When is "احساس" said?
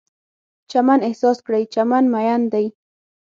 1.07-1.37